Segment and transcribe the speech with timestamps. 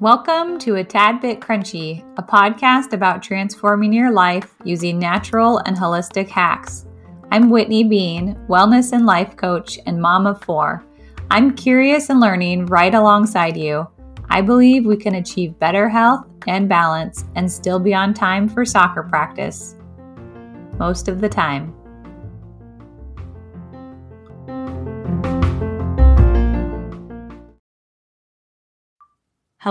[0.00, 5.76] Welcome to A Tad Bit Crunchy, a podcast about transforming your life using natural and
[5.76, 6.86] holistic hacks.
[7.32, 10.84] I'm Whitney Bean, wellness and life coach and mom of four.
[11.32, 13.88] I'm curious and learning right alongside you.
[14.30, 18.64] I believe we can achieve better health and balance and still be on time for
[18.64, 19.74] soccer practice.
[20.78, 21.74] Most of the time.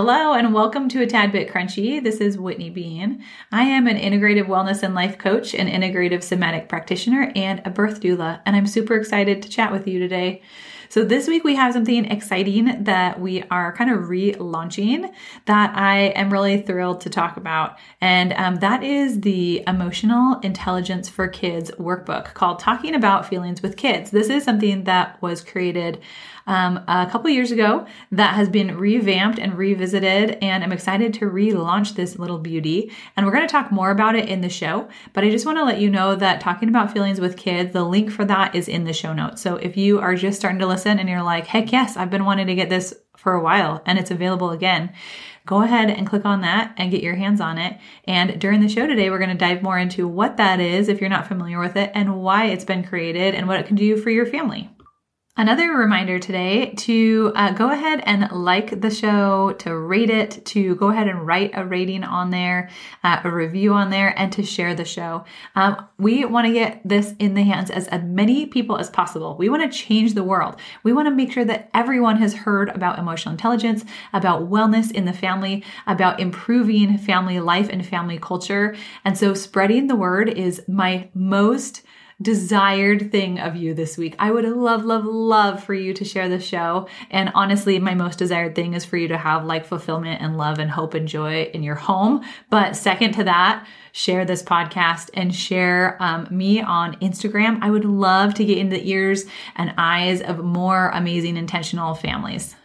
[0.00, 2.00] Hello and welcome to a Tad Bit Crunchy.
[2.00, 3.24] This is Whitney Bean.
[3.50, 8.00] I am an integrative wellness and life coach, an integrative somatic practitioner, and a birth
[8.00, 10.42] doula, and I'm super excited to chat with you today.
[10.90, 15.12] So, this week we have something exciting that we are kind of relaunching
[15.44, 17.78] that I am really thrilled to talk about.
[18.00, 23.76] And um, that is the Emotional Intelligence for Kids workbook called Talking About Feelings with
[23.76, 24.10] Kids.
[24.10, 26.00] This is something that was created
[26.48, 30.38] um, a couple years ago that has been revamped and revisited.
[30.40, 32.90] And I'm excited to relaunch this little beauty.
[33.16, 34.88] And we're going to talk more about it in the show.
[35.12, 37.84] But I just want to let you know that talking about feelings with kids, the
[37.84, 39.42] link for that is in the show notes.
[39.42, 42.24] So if you are just starting to listen and you're like, heck yes, I've been
[42.24, 44.92] wanting to get this for a while and it's available again
[45.48, 47.78] go ahead and click on that and get your hands on it.
[48.04, 51.00] And during the show today, we're going to dive more into what that is if
[51.00, 53.96] you're not familiar with it and why it's been created and what it can do
[53.96, 54.70] for your family.
[55.38, 60.74] Another reminder today to uh, go ahead and like the show, to rate it, to
[60.74, 62.68] go ahead and write a rating on there,
[63.04, 65.24] uh, a review on there, and to share the show.
[65.54, 69.36] Um, we want to get this in the hands as, as many people as possible.
[69.38, 70.56] We want to change the world.
[70.82, 75.04] We want to make sure that everyone has heard about emotional intelligence, about wellness in
[75.04, 78.74] the family, about improving family life and family culture.
[79.04, 81.82] And so spreading the word is my most
[82.20, 84.16] desired thing of you this week.
[84.18, 86.88] I would love, love, love for you to share the show.
[87.10, 90.58] And honestly, my most desired thing is for you to have like fulfillment and love
[90.58, 92.24] and hope and joy in your home.
[92.50, 97.58] But second to that, share this podcast and share um, me on Instagram.
[97.62, 102.56] I would love to get in the ears and eyes of more amazing intentional families.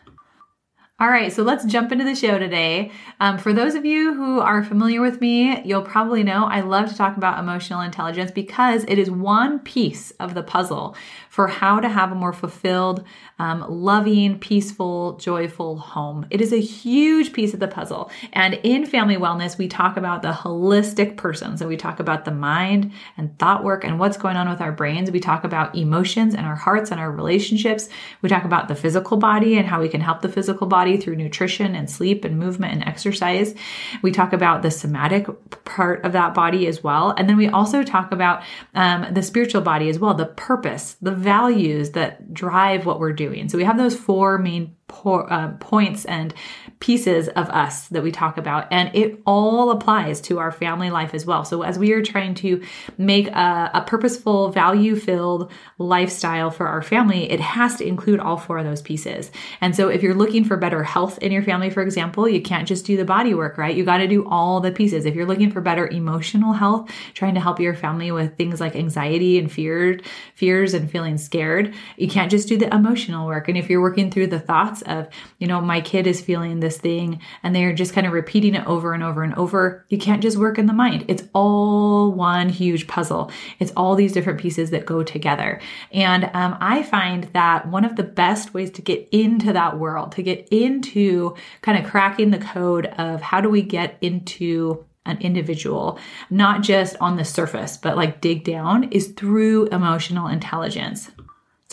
[1.03, 2.89] All right, so let's jump into the show today.
[3.19, 6.87] Um, for those of you who are familiar with me, you'll probably know I love
[6.87, 10.95] to talk about emotional intelligence because it is one piece of the puzzle
[11.33, 13.03] for how to have a more fulfilled,
[13.39, 16.27] um, loving, peaceful, joyful home.
[16.29, 18.11] It is a huge piece of the puzzle.
[18.33, 21.57] And in family wellness, we talk about the holistic person.
[21.57, 24.71] So we talk about the mind and thought work and what's going on with our
[24.71, 25.09] brains.
[25.09, 27.89] We talk about emotions and our hearts and our relationships.
[28.21, 31.15] We talk about the physical body and how we can help the physical body through
[31.15, 33.55] nutrition and sleep and movement and exercise.
[34.03, 35.25] We talk about the somatic
[35.65, 37.15] part of that body as well.
[37.17, 38.43] And then we also talk about
[38.75, 43.49] um, the spiritual body as well, the purpose, the values that drive what we're doing.
[43.49, 46.33] So we have those four main uh, points and
[46.79, 51.13] pieces of us that we talk about, and it all applies to our family life
[51.13, 51.45] as well.
[51.45, 52.61] So as we are trying to
[52.97, 58.57] make a, a purposeful, value-filled lifestyle for our family, it has to include all four
[58.57, 59.31] of those pieces.
[59.61, 62.67] And so if you're looking for better health in your family, for example, you can't
[62.67, 63.75] just do the body work, right?
[63.75, 65.05] You got to do all the pieces.
[65.05, 68.75] If you're looking for better emotional health, trying to help your family with things like
[68.75, 69.99] anxiety and fear,
[70.35, 73.47] fears and feeling scared, you can't just do the emotional work.
[73.47, 75.07] And if you're working through the thoughts of,
[75.39, 78.65] you know, my kid is feeling this thing and they're just kind of repeating it
[78.67, 79.85] over and over and over.
[79.89, 81.05] You can't just work in the mind.
[81.07, 83.31] It's all one huge puzzle.
[83.59, 85.59] It's all these different pieces that go together.
[85.91, 90.13] And um, I find that one of the best ways to get into that world,
[90.13, 95.17] to get into kind of cracking the code of how do we get into an
[95.19, 101.11] individual, not just on the surface, but like dig down, is through emotional intelligence.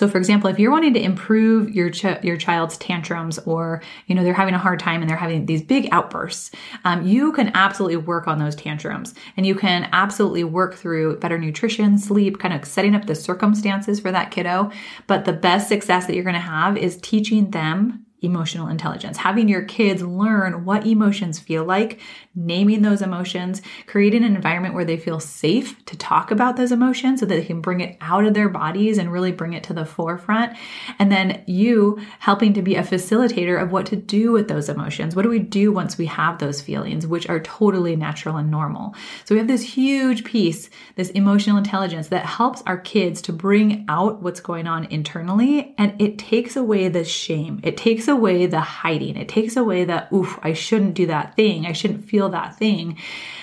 [0.01, 4.15] So for example, if you're wanting to improve your ch- your child's tantrums or you
[4.15, 6.53] know they're having a hard time and they're having these big outbursts,
[6.87, 11.37] um, you can absolutely work on those tantrums and you can absolutely work through better
[11.37, 14.71] nutrition, sleep, kind of setting up the circumstances for that kiddo.
[15.07, 19.49] But the best success that you're going to have is teaching them emotional intelligence, having
[19.49, 22.01] your kids learn what emotions feel like,
[22.35, 27.21] naming those emotions, creating an environment where they feel safe to talk about those emotions
[27.21, 29.73] so that they can bring it out of their bodies and really bring it to
[29.73, 30.57] the forefront.
[30.99, 35.17] And then you helping to be a facilitator of what to do with those emotions.
[35.17, 38.95] What do we do once we have those feelings, which are totally natural and normal?
[39.25, 43.85] So we have this huge piece, this emotional intelligence that helps our kids to bring
[43.89, 47.61] out what's going on internally and it takes away the shame.
[47.63, 49.17] It takes away the hiding.
[49.17, 51.65] It takes away the, oof, I shouldn't do that thing.
[51.65, 52.99] I shouldn't feel that thing.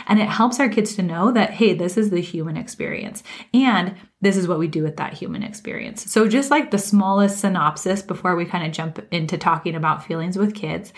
[0.05, 3.23] And it helps our kids to know that, hey, this is the human experience.
[3.53, 6.11] And this is what we do with that human experience.
[6.11, 10.37] So, just like the smallest synopsis before we kind of jump into talking about feelings
[10.37, 10.93] with kids,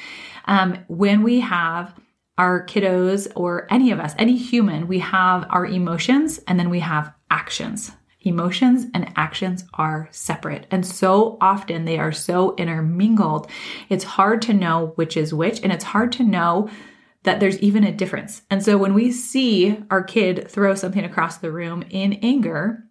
[0.45, 1.93] um, when we have
[2.37, 6.79] our kiddos or any of us, any human, we have our emotions and then we
[6.79, 7.91] have actions.
[8.21, 10.67] Emotions and actions are separate.
[10.69, 13.49] And so often they are so intermingled.
[13.87, 16.69] It's hard to know which is which, and it's hard to know
[17.23, 18.41] that there's even a difference.
[18.49, 22.83] And so when we see our kid throw something across the room in anger,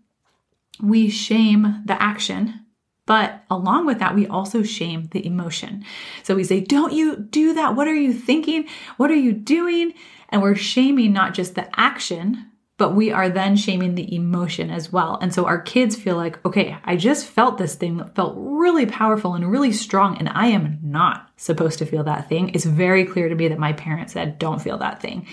[0.83, 2.65] we shame the action.
[3.05, 5.85] But along with that, we also shame the emotion.
[6.23, 7.75] So we say, Don't you do that?
[7.75, 8.69] What are you thinking?
[8.99, 9.95] What are you doing?
[10.29, 14.93] And we're shaming not just the action, but we are then shaming the emotion as
[14.93, 15.19] well.
[15.21, 18.87] And so our kids feel like, okay, I just felt this thing that felt really
[18.87, 22.51] powerful and really strong, and I am not supposed to feel that thing.
[22.51, 25.27] It's very clear to me that my parents said, don't feel that thing.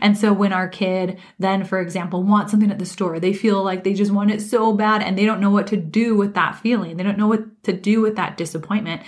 [0.00, 3.62] And so when our kid then, for example, wants something at the store, they feel
[3.62, 6.34] like they just want it so bad and they don't know what to do with
[6.34, 6.96] that feeling.
[6.96, 9.02] They don't know what to do with that disappointment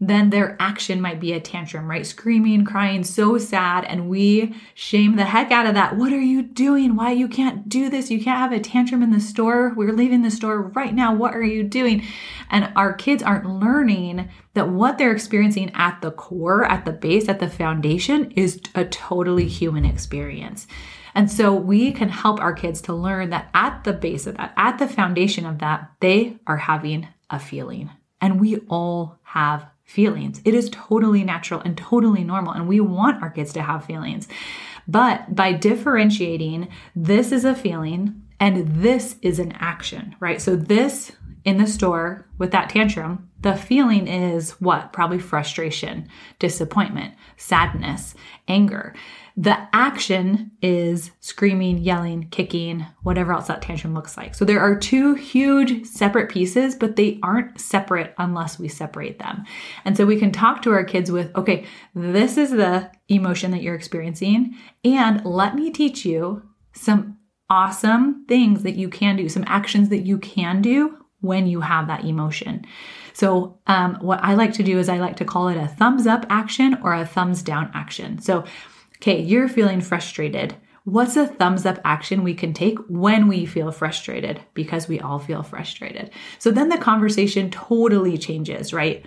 [0.00, 2.06] then their action might be a tantrum, right?
[2.06, 3.84] Screaming, crying, so sad.
[3.84, 5.96] And we shame the heck out of that.
[5.96, 6.94] What are you doing?
[6.94, 8.08] Why you can't do this?
[8.08, 9.74] You can't have a tantrum in the store.
[9.76, 11.14] We're leaving the store right now.
[11.14, 12.04] What are you doing?
[12.48, 17.28] And our kids aren't learning that what they're experiencing at the core, at the base,
[17.28, 20.68] at the foundation is a totally human experience.
[21.14, 24.52] And so we can help our kids to learn that at the base of that,
[24.56, 27.90] at the foundation of that, they are having a feeling.
[28.20, 30.42] And we all have feelings.
[30.44, 32.52] It is totally natural and totally normal.
[32.52, 34.28] And we want our kids to have feelings.
[34.86, 40.40] But by differentiating, this is a feeling and this is an action, right?
[40.40, 41.12] So, this
[41.48, 44.92] in the store with that tantrum, the feeling is what?
[44.92, 46.06] Probably frustration,
[46.38, 48.14] disappointment, sadness,
[48.48, 48.94] anger.
[49.34, 54.34] The action is screaming, yelling, kicking, whatever else that tantrum looks like.
[54.34, 59.44] So there are two huge separate pieces, but they aren't separate unless we separate them.
[59.86, 61.64] And so we can talk to our kids with, okay,
[61.94, 64.54] this is the emotion that you're experiencing,
[64.84, 66.42] and let me teach you
[66.74, 67.16] some
[67.48, 71.88] awesome things that you can do, some actions that you can do when you have
[71.88, 72.64] that emotion.
[73.12, 76.06] So, um, what I like to do is I like to call it a thumbs
[76.06, 78.20] up action or a thumbs down action.
[78.20, 78.44] So,
[79.00, 80.56] Okay, you're feeling frustrated.
[80.84, 84.40] What's a thumbs up action we can take when we feel frustrated?
[84.54, 86.10] Because we all feel frustrated.
[86.38, 89.04] So then the conversation totally changes, right?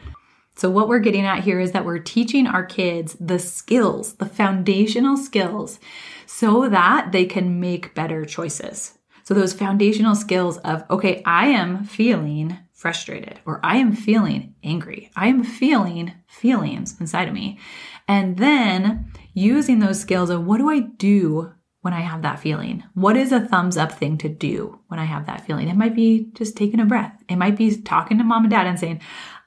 [0.56, 4.26] So, what we're getting at here is that we're teaching our kids the skills, the
[4.26, 5.80] foundational skills,
[6.26, 8.98] so that they can make better choices.
[9.24, 15.12] So, those foundational skills of, okay, I am feeling frustrated, or I am feeling angry,
[15.16, 17.60] I am feeling feelings inside of me.
[18.08, 22.84] And then using those skills of what do I do when I have that feeling?
[22.94, 25.68] What is a thumbs up thing to do when I have that feeling?
[25.68, 27.24] It might be just taking a breath.
[27.28, 29.02] It might be talking to mom and dad and saying,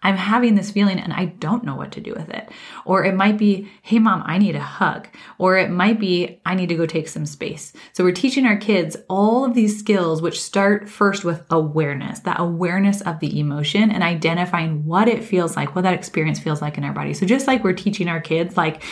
[0.05, 2.49] I'm having this feeling and I don't know what to do with it.
[2.85, 5.09] Or it might be, hey mom, I need a hug.
[5.39, 7.73] Or it might be, I need to go take some space.
[7.95, 12.39] So we're teaching our kids all of these skills, which start first with awareness, that
[12.39, 16.79] awareness of the emotion and identifying what it feels like, what that experience feels like
[16.79, 17.15] in our body.
[17.15, 18.83] So just like we're teaching our kids, like,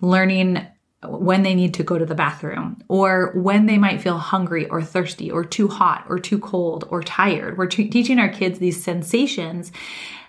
[0.00, 0.66] learning
[1.04, 4.82] when they need to go to the bathroom or when they might feel hungry or
[4.82, 7.56] thirsty or too hot or too cold or tired.
[7.56, 9.70] We're t- teaching our kids these sensations.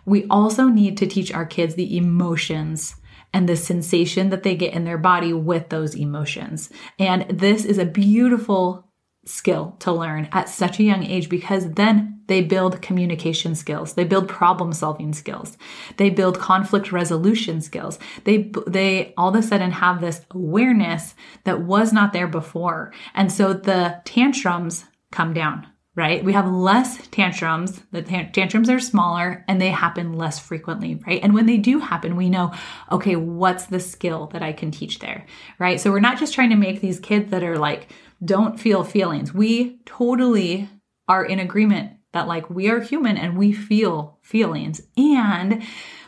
[0.10, 2.96] We also need to teach our kids the emotions
[3.32, 6.72] and the sensation that they get in their body with those emotions.
[6.98, 8.89] And this is a beautiful
[9.25, 13.94] skill to learn at such a young age because then they build communication skills.
[13.94, 15.58] They build problem solving skills.
[15.98, 18.00] They build conflict resolution skills.
[18.24, 21.13] They they all of a sudden have this awareness
[21.44, 22.94] that was not there before.
[23.13, 25.68] And so the tantrums come down
[26.00, 31.22] right we have less tantrums the tantrums are smaller and they happen less frequently right
[31.22, 32.51] and when they do happen we know
[32.91, 35.25] okay what's the skill that i can teach there
[35.60, 37.89] right so we're not just trying to make these kids that are like
[38.24, 39.34] don't feel feelings.
[39.34, 40.70] We totally
[41.08, 45.63] are in agreement that like we are human and we feel feelings and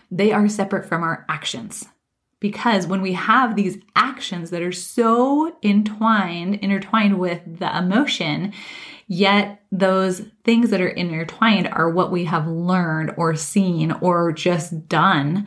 [0.10, 1.86] they are separate from our actions.
[2.40, 8.52] Because when we have these actions that are so entwined, intertwined with the emotion,
[9.12, 14.88] yet those things that are intertwined are what we have learned or seen or just
[14.88, 15.46] done,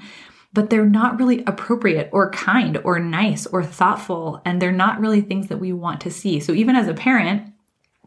[0.53, 4.43] but they're not really appropriate or kind or nice or thoughtful.
[4.45, 6.41] And they're not really things that we want to see.
[6.41, 7.55] So even as a parent,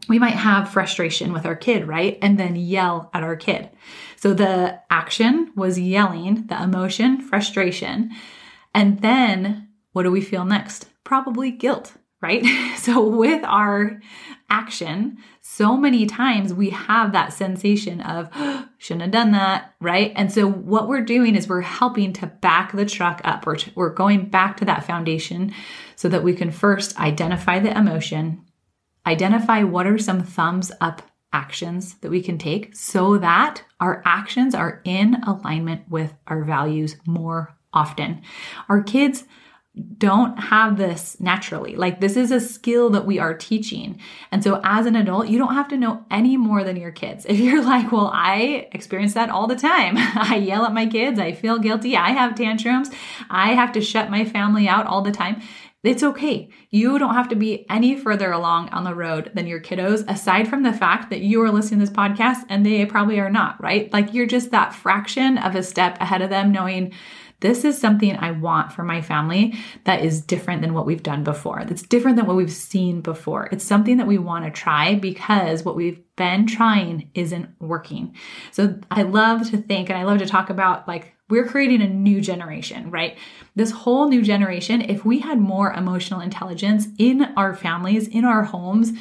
[0.08, 2.20] we might have frustration with our kid, right?
[2.22, 3.68] And then yell at our kid.
[4.14, 8.12] So the action was yelling, the emotion, frustration.
[8.72, 10.86] And then what do we feel next?
[11.02, 12.46] Probably guilt, right?
[12.78, 14.00] So with our
[14.50, 20.12] action, so many times we have that sensation of oh, shouldn't have done that, right?
[20.16, 23.44] And so what we're doing is we're helping to back the truck up.
[23.46, 25.52] We're, we're going back to that foundation
[25.96, 28.44] so that we can first identify the emotion,
[29.06, 31.02] identify what are some thumbs up
[31.32, 36.96] actions that we can take so that our actions are in alignment with our values
[37.06, 38.22] more often.
[38.68, 39.24] Our kids
[39.78, 41.76] don't have this naturally.
[41.76, 44.00] Like, this is a skill that we are teaching.
[44.30, 47.26] And so, as an adult, you don't have to know any more than your kids.
[47.28, 51.18] If you're like, well, I experience that all the time, I yell at my kids,
[51.18, 52.90] I feel guilty, I have tantrums,
[53.30, 55.42] I have to shut my family out all the time.
[55.84, 56.50] It's okay.
[56.70, 60.48] You don't have to be any further along on the road than your kiddos, aside
[60.48, 63.62] from the fact that you are listening to this podcast and they probably are not,
[63.62, 63.92] right?
[63.92, 66.92] Like you're just that fraction of a step ahead of them, knowing
[67.40, 69.54] this is something I want for my family
[69.84, 71.64] that is different than what we've done before.
[71.64, 73.48] That's different than what we've seen before.
[73.52, 78.16] It's something that we want to try because what we've been trying isn't working.
[78.50, 81.88] So I love to think and I love to talk about like we're creating a
[81.88, 83.16] new generation, right?
[83.54, 88.44] This whole new generation, if we had more emotional intelligence in our families, in our
[88.44, 88.92] homes,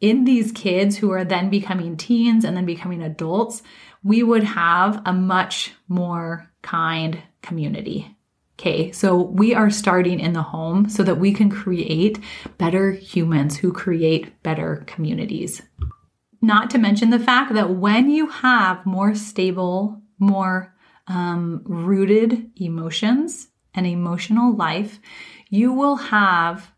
[0.00, 3.62] in these kids who are then becoming teens and then becoming adults,
[4.02, 8.16] we would have a much more kind community.
[8.58, 12.18] Okay, so we are starting in the home so that we can create
[12.58, 15.62] better humans who create better communities.
[16.42, 20.74] Not to mention the fact that when you have more stable, more
[21.06, 24.98] um, rooted emotions and emotional life,
[25.48, 26.72] you will have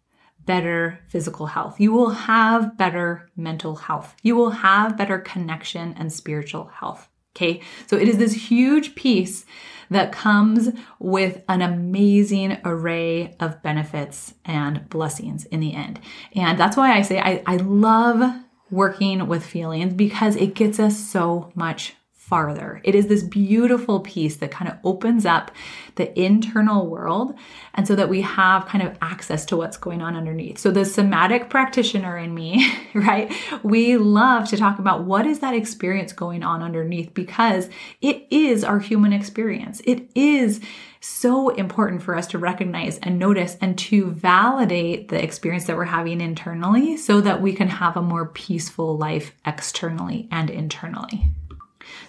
[0.45, 1.81] better physical health.
[1.81, 4.17] You will have better mental health.
[4.23, 7.09] You will have better connection and spiritual health.
[7.37, 9.47] Okay, so it is this huge piece
[9.91, 16.01] that comes with an amazing array of benefits and blessings in the end.
[16.35, 20.97] And that's why I say I, I love working with feelings because it gets us
[20.97, 21.95] so much
[22.31, 22.81] farther.
[22.85, 25.51] It is this beautiful piece that kind of opens up
[25.97, 27.35] the internal world
[27.75, 30.59] and so that we have kind of access to what's going on underneath.
[30.59, 33.33] So the somatic practitioner in me, right?
[33.65, 37.69] We love to talk about what is that experience going on underneath because
[38.01, 39.83] it is our human experience.
[39.85, 40.61] It is
[41.01, 45.85] so important for us to recognize and notice and to validate the experience that we're
[45.87, 51.31] having internally so that we can have a more peaceful life externally and internally.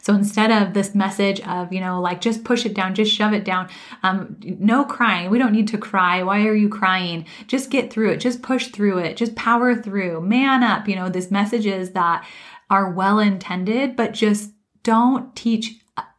[0.02, 3.34] So instead of this message of, you know, like just push it down, just shove
[3.34, 3.70] it down,
[4.04, 5.30] um, no crying.
[5.30, 6.24] We don't need to cry.
[6.24, 7.26] Why are you crying?
[7.48, 8.18] Just get through it.
[8.18, 9.16] Just push through it.
[9.18, 10.22] Just power through.
[10.22, 10.88] Man up.
[10.88, 12.26] You know, this messages that
[12.70, 14.52] are well intended, but just
[14.84, 15.76] don't teach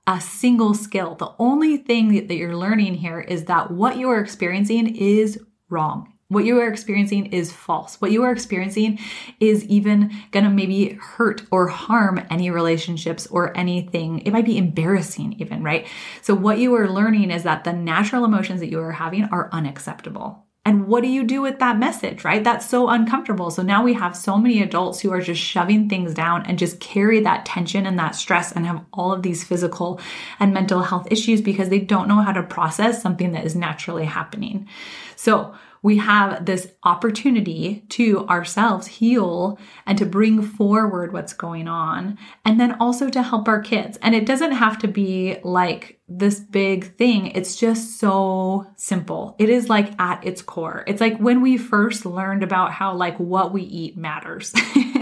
[0.06, 1.14] a single skill.
[1.14, 6.12] The only thing that you're learning here is that what you are experiencing is wrong.
[6.32, 8.00] What you are experiencing is false.
[8.00, 8.98] What you are experiencing
[9.38, 14.20] is even going to maybe hurt or harm any relationships or anything.
[14.20, 15.86] It might be embarrassing, even, right?
[16.22, 19.50] So, what you are learning is that the natural emotions that you are having are
[19.52, 20.46] unacceptable.
[20.64, 22.42] And what do you do with that message, right?
[22.42, 23.50] That's so uncomfortable.
[23.50, 26.78] So now we have so many adults who are just shoving things down and just
[26.78, 30.00] carry that tension and that stress and have all of these physical
[30.38, 34.04] and mental health issues because they don't know how to process something that is naturally
[34.04, 34.68] happening.
[35.16, 42.18] So, we have this opportunity to ourselves heal and to bring forward what's going on,
[42.44, 43.98] and then also to help our kids.
[44.00, 47.28] And it doesn't have to be like this big thing.
[47.28, 49.34] It's just so simple.
[49.38, 50.84] It is like at its core.
[50.86, 54.52] It's like when we first learned about how like what we eat matters.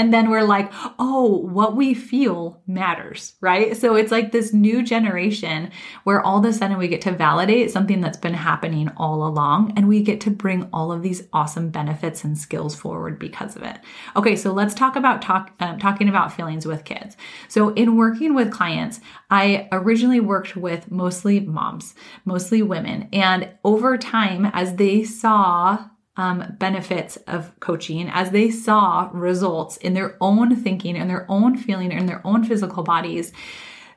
[0.00, 3.76] and then we're like, oh, what we feel matters, right?
[3.76, 5.70] So it's like this new generation
[6.04, 9.74] where all of a sudden we get to validate something that's been happening all along
[9.76, 13.62] and we get to bring all of these awesome benefits and skills forward because of
[13.62, 13.78] it.
[14.16, 17.18] Okay, so let's talk about talk, um, talking about feelings with kids.
[17.48, 23.10] So in working with clients, I originally worked with mostly moms, mostly women.
[23.12, 29.94] And over time, as they saw um, benefits of coaching as they saw results in
[29.94, 33.32] their own thinking and their own feeling in their own physical bodies,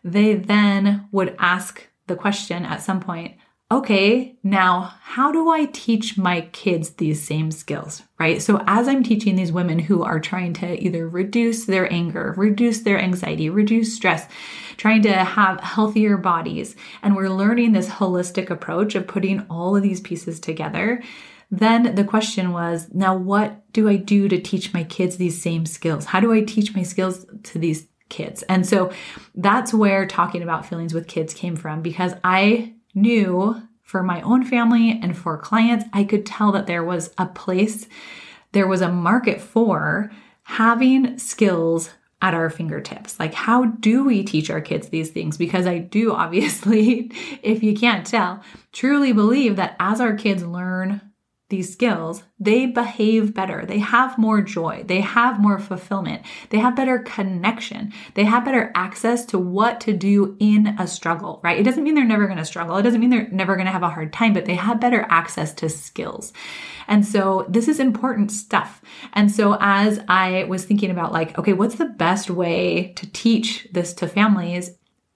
[0.04, 3.36] they then would ask the question at some point
[3.72, 8.40] okay, now how do I teach my kids these same skills, right?
[8.40, 12.82] So as I'm teaching these women who are trying to either reduce their anger, reduce
[12.82, 14.28] their anxiety, reduce stress,
[14.78, 19.82] trying to have healthier bodies, and we're learning this holistic approach of putting all of
[19.82, 21.02] these pieces together,
[21.52, 25.66] then the question was, now what do I do to teach my kids these same
[25.66, 26.06] skills?
[26.06, 28.44] How do I teach my skills to these kids?
[28.44, 28.92] And so
[29.36, 34.44] that's where talking about feelings with kids came from because I knew for my own
[34.44, 37.88] family and for clients, I could tell that there was a place,
[38.52, 40.12] there was a market for
[40.44, 41.92] having skills
[42.24, 43.20] at our fingertips.
[43.20, 45.38] Like, how do we teach our kids these things?
[45.38, 47.12] Because I do, obviously,
[47.44, 51.02] if you can't tell, truly believe that as our kids learn
[51.54, 53.64] these skills, they behave better.
[53.64, 54.84] They have more joy.
[54.88, 56.24] They have more fulfillment.
[56.50, 57.94] They have better connection.
[58.16, 61.60] They have better access to what to do in a struggle, right?
[61.60, 62.76] It doesn't mean they're never going to struggle.
[62.78, 65.06] It doesn't mean they're never going to have a hard time, but they have better
[65.10, 66.34] access to skills.
[66.88, 68.82] And so this is important stuff.
[69.14, 73.68] And so as I was thinking about like, okay, what's the best way to teach
[73.72, 74.72] this to families?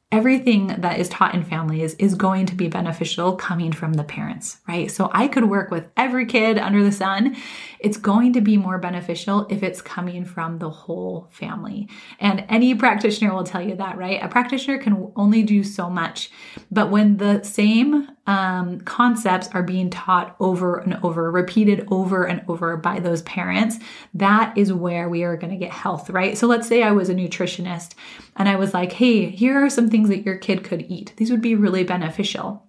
[0.09, 4.57] Everything that is taught in families is going to be beneficial coming from the parents,
[4.65, 4.89] right?
[4.89, 7.35] So I could work with every kid under the sun.
[7.79, 11.89] It's going to be more beneficial if it's coming from the whole family.
[12.19, 14.23] And any practitioner will tell you that, right?
[14.23, 16.31] A practitioner can only do so much.
[16.71, 22.43] But when the same um, concepts are being taught over and over, repeated over and
[22.47, 23.79] over by those parents,
[24.13, 26.37] that is where we are going to get health, right?
[26.37, 27.93] So let's say I was a nutritionist
[28.35, 31.13] and I was like, hey, here are some things that your kid could eat.
[31.15, 32.67] These would be really beneficial.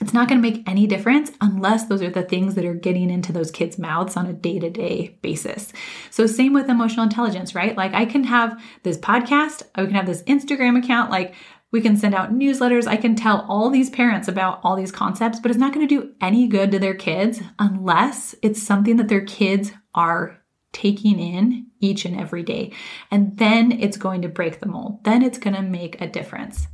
[0.00, 3.10] It's not going to make any difference unless those are the things that are getting
[3.10, 5.72] into those kids' mouths on a day to day basis.
[6.10, 7.76] So, same with emotional intelligence, right?
[7.76, 11.34] Like, I can have this podcast, I can have this Instagram account, like,
[11.72, 12.86] we can send out newsletters.
[12.86, 15.94] I can tell all these parents about all these concepts, but it's not going to
[15.94, 20.38] do any good to their kids unless it's something that their kids are
[20.72, 22.72] taking in each and every day.
[23.10, 25.04] And then it's going to break the mold.
[25.04, 26.66] Then it's going to make a difference.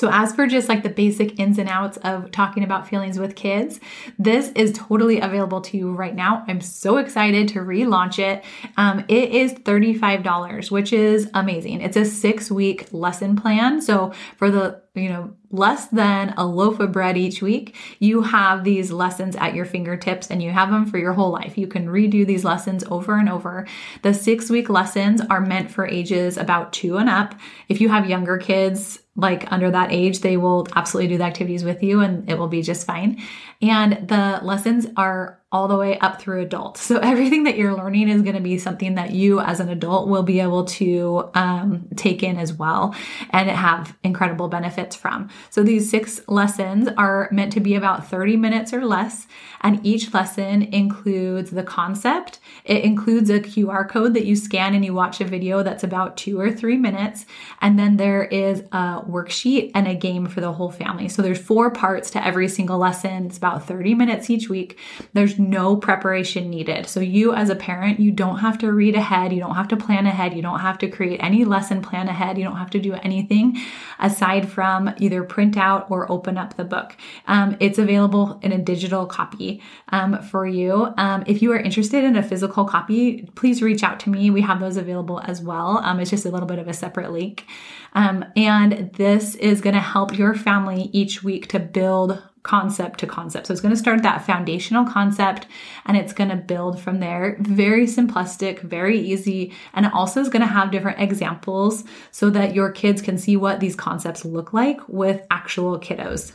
[0.00, 3.36] So, as for just like the basic ins and outs of talking about feelings with
[3.36, 3.80] kids,
[4.18, 6.42] this is totally available to you right now.
[6.48, 8.42] I'm so excited to relaunch it.
[8.78, 11.82] Um, it is $35, which is amazing.
[11.82, 13.82] It's a six week lesson plan.
[13.82, 18.64] So, for the you know, less than a loaf of bread each week, you have
[18.64, 21.56] these lessons at your fingertips and you have them for your whole life.
[21.56, 23.66] You can redo these lessons over and over.
[24.02, 27.34] The six week lessons are meant for ages about two and up.
[27.68, 31.62] If you have younger kids, like under that age, they will absolutely do the activities
[31.62, 33.20] with you and it will be just fine.
[33.62, 36.76] And the lessons are all the way up through adult.
[36.78, 40.08] So everything that you're learning is going to be something that you as an adult
[40.08, 42.94] will be able to um, take in as well
[43.30, 45.28] and have incredible benefits from.
[45.50, 49.26] So these six lessons are meant to be about 30 minutes or less.
[49.62, 52.38] And each lesson includes the concept.
[52.64, 56.16] It includes a QR code that you scan and you watch a video that's about
[56.16, 57.26] two or three minutes.
[57.60, 61.08] And then there is a worksheet and a game for the whole family.
[61.08, 63.26] So there's four parts to every single lesson.
[63.26, 64.78] It's about 30 minutes each week.
[65.12, 66.86] There's no preparation needed.
[66.86, 69.32] So you as a parent, you don't have to read ahead.
[69.32, 70.34] You don't have to plan ahead.
[70.34, 72.38] You don't have to create any lesson plan ahead.
[72.38, 73.60] You don't have to do anything
[73.98, 76.96] aside from either print out or open up the book.
[77.26, 80.92] Um, it's available in a digital copy um, for you.
[80.96, 84.30] Um, if you are interested in a physical copy, please reach out to me.
[84.30, 85.78] We have those available as well.
[85.78, 87.46] Um, it's just a little bit of a separate link.
[87.92, 93.06] Um, and this is going to help your family each week to build concept to
[93.06, 93.46] concept.
[93.46, 95.46] So it's going to start that foundational concept
[95.84, 97.36] and it's going to build from there.
[97.40, 99.52] Very simplistic, very easy.
[99.74, 103.36] And it also is going to have different examples so that your kids can see
[103.36, 106.32] what these concepts look like with actual kiddos.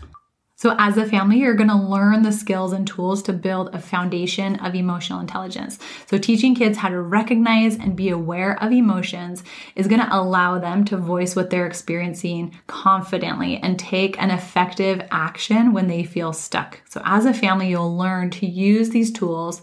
[0.58, 3.80] So, as a family, you're going to learn the skills and tools to build a
[3.80, 5.78] foundation of emotional intelligence.
[6.06, 9.44] So, teaching kids how to recognize and be aware of emotions
[9.76, 15.06] is going to allow them to voice what they're experiencing confidently and take an effective
[15.12, 16.80] action when they feel stuck.
[16.89, 19.62] So, as a family, you'll learn to use these tools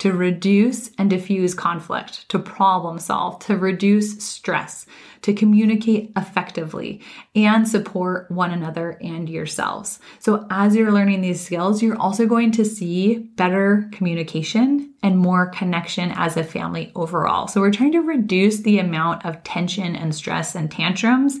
[0.00, 4.86] to reduce and diffuse conflict, to problem solve, to reduce stress,
[5.22, 7.02] to communicate effectively,
[7.34, 10.00] and support one another and yourselves.
[10.18, 15.46] So, as you're learning these skills, you're also going to see better communication and more
[15.46, 17.48] connection as a family overall.
[17.48, 21.38] So, we're trying to reduce the amount of tension and stress and tantrums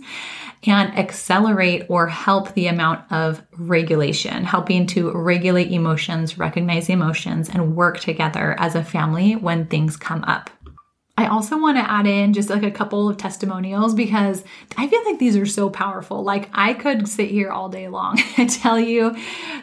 [0.66, 7.74] and accelerate or help the amount of regulation, helping to regulate emotions, recognize emotions, and
[7.74, 10.50] work together as a family when things come up.
[11.20, 14.42] I also want to add in just like a couple of testimonials because
[14.78, 16.22] I feel like these are so powerful.
[16.22, 19.14] Like I could sit here all day long and tell you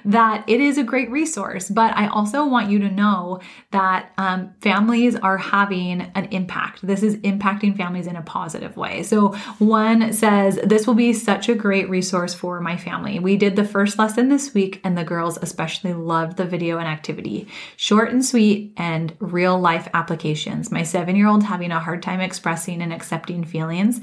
[0.05, 3.39] that it is a great resource, but I also want you to know
[3.71, 6.85] that um, families are having an impact.
[6.85, 9.01] This is impacting families in a positive way.
[9.01, 13.17] So one says, This will be such a great resource for my family.
[13.17, 16.87] We did the first lesson this week, and the girls especially loved the video and
[16.87, 17.47] activity.
[17.77, 20.71] Short and sweet and real life applications.
[20.71, 23.99] My seven year old having a hard time expressing and accepting feelings.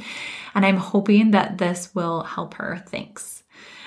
[0.55, 2.83] And I'm hoping that this will help her.
[2.89, 3.44] Thanks.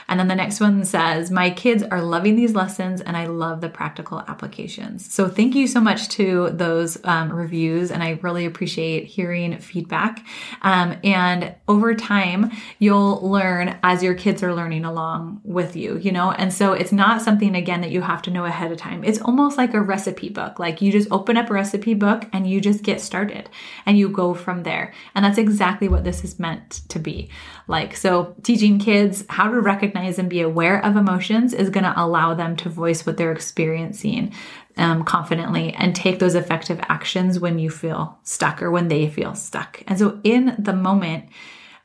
[0.10, 3.62] And then the next one says, My kids are loving these lessons and I love
[3.62, 5.14] the practical applications.
[5.14, 7.92] So thank you so much to those um, reviews.
[7.92, 10.26] And I really appreciate hearing feedback.
[10.62, 16.12] Um, and over time, you'll learn as your kids are learning along with you, you
[16.12, 16.32] know?
[16.32, 19.04] And so it's not something, again, that you have to know ahead of time.
[19.04, 20.60] It's almost like a recipe book.
[20.60, 23.50] Like you just open up a recipe book and you just get started
[23.86, 24.94] and you go from there.
[25.16, 27.30] And that's exactly what this is meant to be
[27.68, 27.96] like.
[27.96, 31.94] So teaching kids how to recognize recognize and be aware of emotions is going to
[31.96, 34.34] allow them to voice what they're experiencing
[34.78, 39.34] um, confidently and take those effective actions when you feel stuck or when they feel
[39.34, 39.82] stuck.
[39.88, 41.26] And so in the moment,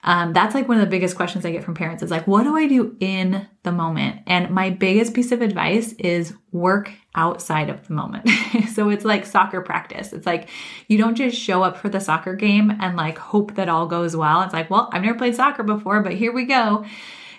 [0.05, 2.43] um, that's like one of the biggest questions I get from parents is like, what
[2.43, 4.23] do I do in the moment?
[4.27, 8.29] And my biggest piece of advice is work outside of the moment.
[8.75, 10.13] so it's like soccer practice.
[10.13, 10.49] It's like
[10.89, 14.17] you don't just show up for the soccer game and like hope that all goes
[14.17, 14.43] well.
[14.43, 16.85] It's like, well, I've never played soccer before, but here we go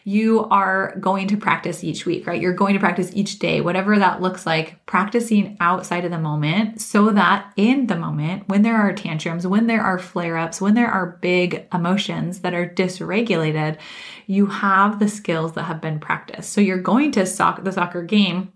[0.04, 2.42] you are going to practice each week, right?
[2.42, 6.82] You're going to practice each day, whatever that looks like, practicing outside of the moment
[6.82, 10.74] so that in the moment, when there are tantrums, when there are flare ups, when
[10.74, 13.78] there are big emotions that are dysregulated,
[14.28, 16.52] you have the skills that have been practiced.
[16.52, 18.52] So you're going to soc- the soccer game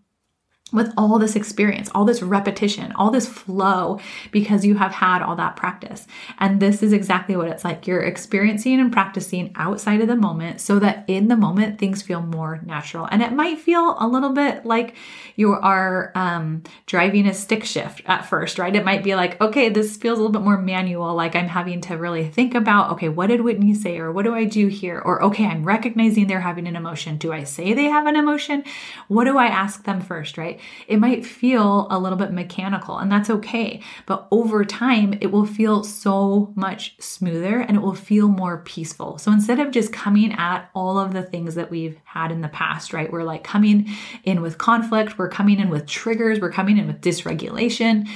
[0.73, 3.99] with all this experience, all this repetition, all this flow,
[4.31, 6.05] because you have had all that practice.
[6.39, 7.87] And this is exactly what it's like.
[7.87, 12.21] You're experiencing and practicing outside of the moment so that in the moment things feel
[12.21, 13.07] more natural.
[13.09, 14.95] And it might feel a little bit like
[15.37, 18.75] you are um, driving a stick shift at first, right?
[18.75, 21.79] It might be like, okay, this feels a little bit more manual, like I'm having
[21.81, 23.99] to really think about, okay, what did Whitney say?
[23.99, 24.99] Or what do I do here?
[24.99, 27.17] Or, okay, I'm recognizing they're having an emotion.
[27.17, 28.65] Do I say they have an emotion?
[29.07, 30.56] What do I ask them first, right?
[30.87, 33.81] It might feel a little bit mechanical, and that's okay.
[34.05, 39.17] But over time, it will feel so much smoother and it will feel more peaceful.
[39.17, 42.47] So instead of just coming at all of the things that we've had in the
[42.47, 43.11] past, right?
[43.11, 43.89] We're like coming
[44.23, 48.07] in with conflict, we're coming in with triggers, we're coming in with dysregulation.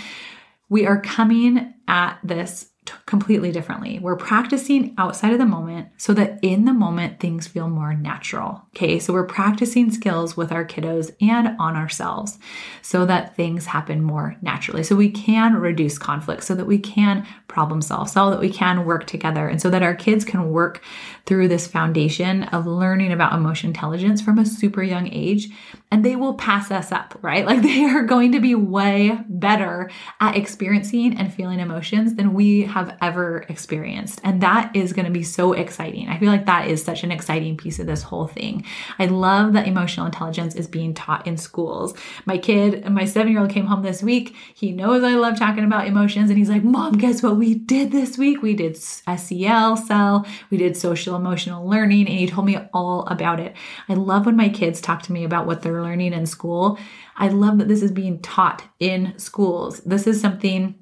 [0.70, 2.71] We are coming at this
[3.06, 4.00] completely differently.
[4.00, 8.64] We're practicing outside of the moment so that in the moment things feel more natural.
[8.76, 12.40] Okay, so we're practicing skills with our kiddos and on ourselves
[12.82, 14.84] so that things happen more naturally.
[14.84, 18.86] So we can reduce conflict, so that we can problem solve, so that we can
[18.86, 20.82] work together, and so that our kids can work
[21.26, 25.50] through this foundation of learning about emotion intelligence from a super young age.
[25.92, 27.46] And they will pass us up, right?
[27.52, 29.92] Like they are going to be way better
[30.22, 34.20] at experiencing and feeling emotions than we have ever experienced.
[34.24, 36.08] And that is going to be so exciting.
[36.08, 38.66] I feel like that is such an exciting piece of this whole thing.
[39.00, 41.94] I love that emotional intelligence is being taught in schools.
[42.26, 44.36] My kid, my seven year old came home this week.
[44.54, 47.92] He knows I love talking about emotions and he's like, Mom, guess what we did
[47.92, 48.42] this week?
[48.42, 53.40] We did SEL, cell, we did social emotional learning, and he told me all about
[53.40, 53.56] it.
[53.88, 56.80] I love when my kids talk to me about what they're learning in school.
[57.16, 59.80] I love that this is being taught in schools.
[59.82, 60.76] This is something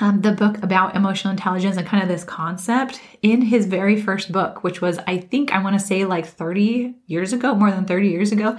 [0.00, 4.32] um, the book about emotional intelligence and kind of this concept in his very first
[4.32, 7.84] book, which was, I think, I want to say like 30 years ago, more than
[7.84, 8.58] 30 years ago.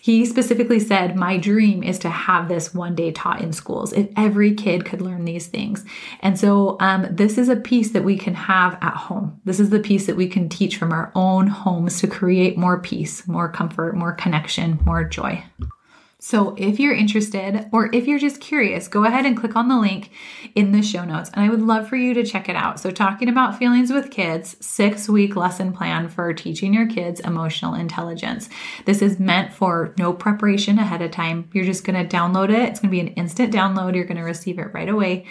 [0.00, 3.92] He specifically said, My dream is to have this one day taught in schools.
[3.92, 5.84] If every kid could learn these things.
[6.20, 9.40] And so, um, this is a piece that we can have at home.
[9.44, 12.80] This is the piece that we can teach from our own homes to create more
[12.80, 15.44] peace, more comfort, more connection, more joy.
[16.20, 19.78] So if you're interested or if you're just curious, go ahead and click on the
[19.78, 20.10] link
[20.56, 22.80] in the show notes and I would love for you to check it out.
[22.80, 28.48] So talking about feelings with kids, 6-week lesson plan for teaching your kids emotional intelligence.
[28.84, 31.48] This is meant for no preparation ahead of time.
[31.52, 32.68] You're just going to download it.
[32.68, 33.94] It's going to be an instant download.
[33.94, 35.24] You're going to receive it right away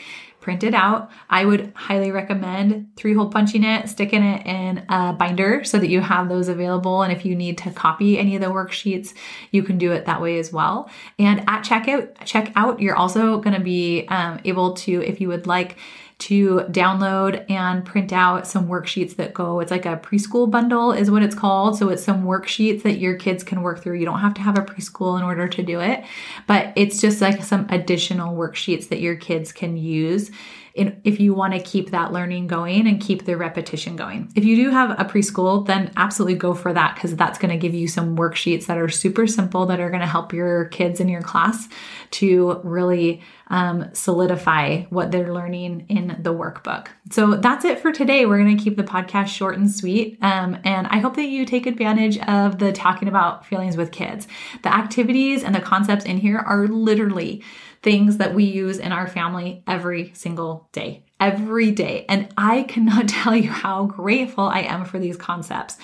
[0.48, 1.12] print it out.
[1.30, 5.90] I would highly recommend three hole punching it, sticking it in a binder so that
[5.90, 7.02] you have those available.
[7.02, 9.14] And if you need to copy any of the worksheets,
[9.52, 10.90] you can do it that way as well.
[11.20, 15.48] And at checkout, checkout, you're also going to be um, able to, if you would
[15.48, 15.76] like,
[16.19, 19.60] to download and print out some worksheets that go.
[19.60, 21.77] It's like a preschool bundle, is what it's called.
[21.77, 23.99] So it's some worksheets that your kids can work through.
[23.99, 26.03] You don't have to have a preschool in order to do it,
[26.47, 30.32] but it's just like some additional worksheets that your kids can use
[30.78, 34.32] in, if you want to keep that learning going and keep the repetition going.
[34.36, 37.58] If you do have a preschool, then absolutely go for that because that's going to
[37.58, 41.00] give you some worksheets that are super simple that are going to help your kids
[41.00, 41.68] in your class
[42.12, 46.88] to really um, solidify what they're learning in the workbook.
[47.12, 48.26] So that's it for today.
[48.26, 50.18] We're going to keep the podcast short and sweet.
[50.22, 54.28] Um, and I hope that you take advantage of the talking about feelings with kids.
[54.63, 57.44] The activities and the concepts in here are literally
[57.82, 61.06] things that we use in our family every single day.
[61.20, 62.06] Every day.
[62.10, 65.78] And I cannot tell you how grateful I am for these concepts.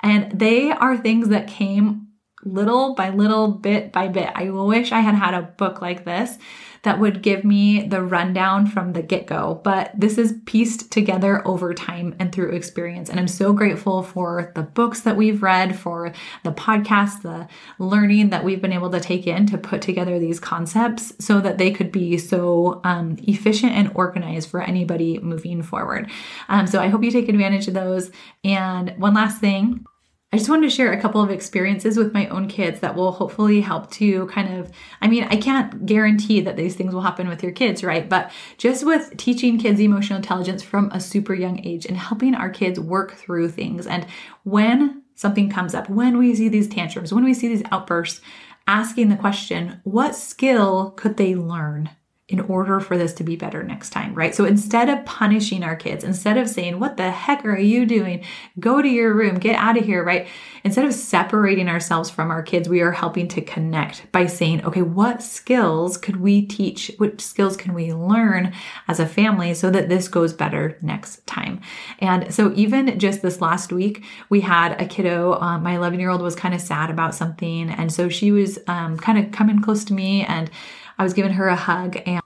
[0.00, 2.08] And they are things that came
[2.44, 4.30] little by little, bit by bit.
[4.34, 6.38] I wish I had had a book like this
[6.82, 9.60] that would give me the rundown from the get go.
[9.62, 13.10] But this is pieced together over time and through experience.
[13.10, 16.12] And I'm so grateful for the books that we've read, for
[16.42, 20.40] the podcast, the learning that we've been able to take in to put together these
[20.40, 26.10] concepts so that they could be so um, efficient and organized for anybody moving forward.
[26.48, 28.10] Um, so I hope you take advantage of those.
[28.44, 29.84] And one last thing,
[30.32, 33.10] I just wanted to share a couple of experiences with my own kids that will
[33.10, 37.26] hopefully help to kind of, I mean, I can't guarantee that these things will happen
[37.26, 38.08] with your kids, right?
[38.08, 42.48] But just with teaching kids emotional intelligence from a super young age and helping our
[42.48, 43.88] kids work through things.
[43.88, 44.06] And
[44.44, 48.20] when something comes up, when we see these tantrums, when we see these outbursts,
[48.68, 51.90] asking the question, what skill could they learn?
[52.30, 54.36] In order for this to be better next time, right?
[54.36, 58.24] So instead of punishing our kids, instead of saying, What the heck are you doing?
[58.60, 60.28] Go to your room, get out of here, right?
[60.62, 64.82] Instead of separating ourselves from our kids, we are helping to connect by saying, Okay,
[64.82, 66.92] what skills could we teach?
[66.98, 68.52] Which skills can we learn
[68.86, 71.60] as a family so that this goes better next time?
[71.98, 76.10] And so even just this last week, we had a kiddo, um, my 11 year
[76.10, 77.70] old was kind of sad about something.
[77.70, 80.48] And so she was um, kind of coming close to me and
[81.00, 82.20] I was giving her a hug and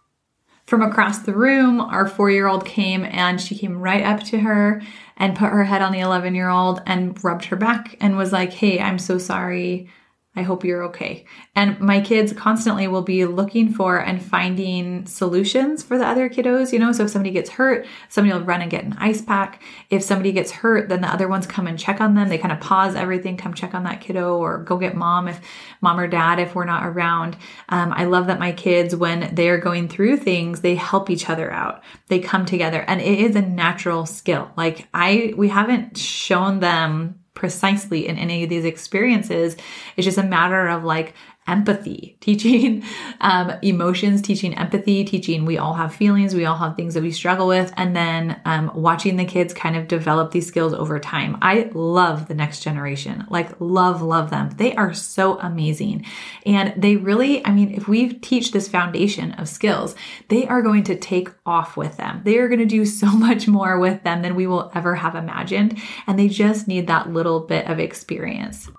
[0.66, 4.40] from across the room, our four year old came and she came right up to
[4.40, 4.82] her
[5.16, 8.32] and put her head on the 11 year old and rubbed her back and was
[8.32, 9.88] like, Hey, I'm so sorry.
[10.36, 11.24] I hope you're okay.
[11.54, 16.72] And my kids constantly will be looking for and finding solutions for the other kiddos,
[16.72, 16.90] you know.
[16.90, 19.62] So if somebody gets hurt, somebody will run and get an ice pack.
[19.90, 22.28] If somebody gets hurt, then the other ones come and check on them.
[22.28, 25.40] They kind of pause everything, come check on that kiddo, or go get mom if
[25.80, 27.36] mom or dad if we're not around.
[27.68, 31.52] Um, I love that my kids, when they're going through things, they help each other
[31.52, 31.84] out.
[32.08, 34.50] They come together, and it is a natural skill.
[34.56, 39.56] Like I, we haven't shown them precisely in any of these experiences.
[39.96, 41.14] It's just a matter of like
[41.46, 42.82] empathy, teaching
[43.20, 47.10] um, emotions, teaching empathy, teaching we all have feelings, we all have things that we
[47.10, 51.36] struggle with, and then um, watching the kids kind of develop these skills over time.
[51.42, 54.50] I love the next generation, like love, love them.
[54.56, 56.06] They are so amazing.
[56.46, 59.94] And they really, I mean, if we teach this foundation of skills,
[60.28, 62.22] they are going to take off with them.
[62.24, 65.14] They are going to do so much more with them than we will ever have
[65.14, 65.80] imagined.
[66.06, 68.70] And they just need that little bit of experience.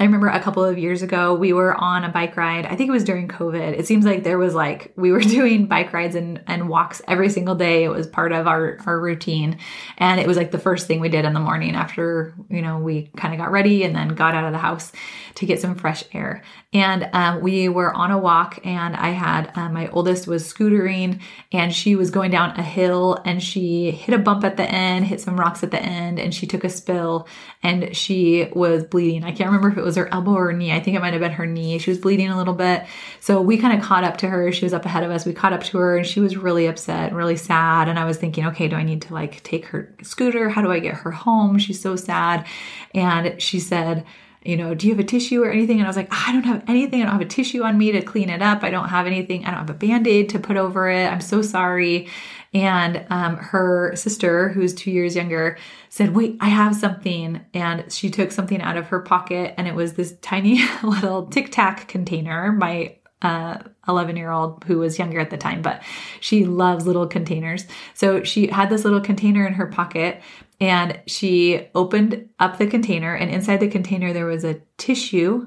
[0.00, 2.66] I remember a couple of years ago, we were on a bike ride.
[2.66, 3.76] I think it was during COVID.
[3.76, 7.28] It seems like there was like, we were doing bike rides and, and walks every
[7.30, 7.82] single day.
[7.82, 9.58] It was part of our, our routine.
[9.96, 12.78] And it was like the first thing we did in the morning after, you know,
[12.78, 14.92] we kind of got ready and then got out of the house
[15.34, 16.42] to get some fresh air.
[16.74, 21.22] And um, we were on a walk and I had, uh, my oldest was scootering
[21.50, 25.06] and she was going down a hill and she hit a bump at the end,
[25.06, 27.26] hit some rocks at the end, and she took a spill
[27.62, 29.24] and she was bleeding.
[29.24, 30.70] I can't remember if it was her elbow or knee.
[30.70, 31.78] I think it might have been her knee.
[31.78, 32.84] She was bleeding a little bit.
[33.20, 34.52] So we kind of caught up to her.
[34.52, 35.24] She was up ahead of us.
[35.24, 37.88] We caught up to her and she was really upset and really sad.
[37.88, 40.50] And I was thinking, okay, do I need to like take her scooter?
[40.50, 41.56] How do I get her home?
[41.56, 42.46] She's so sad.
[42.94, 44.04] And she said,
[44.48, 45.76] you know, do you have a tissue or anything?
[45.76, 47.02] And I was like, I don't have anything.
[47.02, 48.62] I don't have a tissue on me to clean it up.
[48.62, 49.44] I don't have anything.
[49.44, 51.04] I don't have a band aid to put over it.
[51.04, 52.08] I'm so sorry.
[52.54, 55.58] And um, her sister, who's two years younger,
[55.90, 57.44] said, Wait, I have something.
[57.52, 61.52] And she took something out of her pocket, and it was this tiny little tic
[61.52, 62.50] tac container.
[62.50, 65.82] My 11 uh, year old who was younger at the time, but
[66.20, 67.66] she loves little containers.
[67.92, 70.22] So she had this little container in her pocket
[70.60, 75.46] and she opened up the container, and inside the container, there was a tissue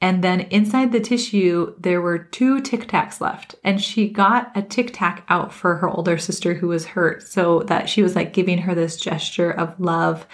[0.00, 3.56] and then inside the tissue, there were two Tic Tacs left.
[3.64, 7.60] And she got a Tic Tac out for her older sister who was hurt so
[7.64, 10.26] that she was like giving her this gesture of love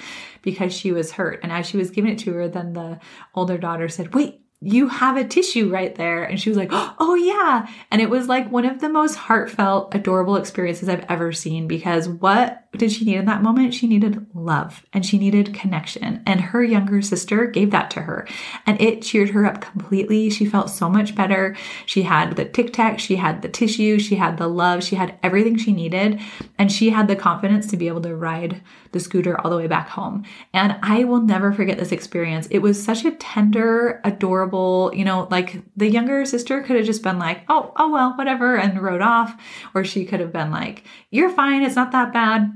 [0.42, 1.40] because she was hurt.
[1.42, 3.00] And as she was giving it to her, then the
[3.34, 6.24] older daughter said, Wait, you have a tissue right there.
[6.24, 7.68] And she was like, Oh, yeah.
[7.90, 12.08] And it was like one of the most heartfelt, adorable experiences I've ever seen because
[12.08, 13.74] what did she need in that moment?
[13.74, 16.22] She needed love and she needed connection.
[16.26, 18.26] And her younger sister gave that to her.
[18.66, 20.30] And it cheered her up completely.
[20.30, 21.56] She felt so much better.
[21.86, 25.18] She had the tic tac, she had the tissue, she had the love, she had
[25.22, 26.20] everything she needed.
[26.58, 28.62] And she had the confidence to be able to ride
[28.92, 30.24] the scooter all the way back home.
[30.52, 32.46] And I will never forget this experience.
[32.50, 34.43] It was such a tender, adorable,
[34.94, 38.56] you know, like the younger sister could have just been like, oh, oh, well, whatever,
[38.56, 39.34] and rode off.
[39.74, 42.52] Or she could have been like, you're fine, it's not that bad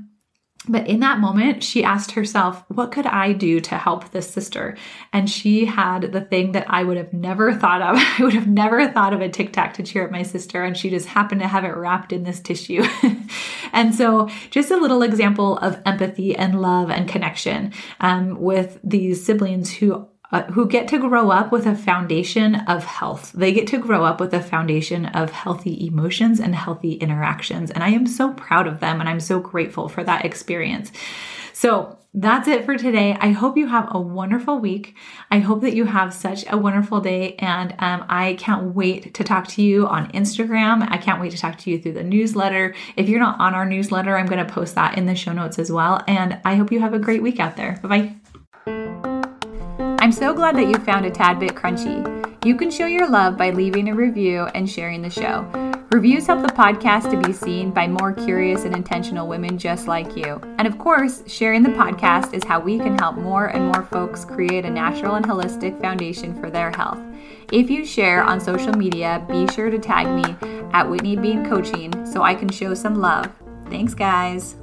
[0.67, 4.77] but in that moment, she asked herself, What could I do to help this sister?
[5.13, 7.95] And she had the thing that I would have never thought of.
[7.97, 10.63] I would have never thought of a tic tac to cheer up my sister.
[10.63, 12.83] And she just happened to have it wrapped in this tissue.
[13.73, 19.25] and so, just a little example of empathy and love and connection um, with these
[19.25, 23.31] siblings who uh, who get to grow up with a foundation of health.
[23.33, 27.71] They get to grow up with a foundation of healthy emotions and healthy interactions.
[27.71, 30.91] And I am so proud of them and I'm so grateful for that experience.
[31.53, 33.15] So, that's it for today.
[33.19, 34.95] I hope you have a wonderful week.
[35.29, 37.35] I hope that you have such a wonderful day.
[37.35, 40.87] And um, I can't wait to talk to you on Instagram.
[40.89, 42.73] I can't wait to talk to you through the newsletter.
[42.95, 45.59] If you're not on our newsletter, I'm going to post that in the show notes
[45.59, 46.03] as well.
[46.07, 47.77] And I hope you have a great week out there.
[47.83, 48.28] Bye bye.
[50.01, 52.45] I'm so glad that you found a tad bit crunchy.
[52.45, 55.41] You can show your love by leaving a review and sharing the show.
[55.91, 60.15] Reviews help the podcast to be seen by more curious and intentional women just like
[60.15, 60.39] you.
[60.57, 64.23] And of course, sharing the podcast is how we can help more and more folks
[64.23, 66.99] create a natural and holistic foundation for their health.
[67.51, 70.33] If you share on social media, be sure to tag me
[70.71, 73.29] at Whitney Bean Coaching so I can show some love.
[73.69, 74.55] Thanks, guys.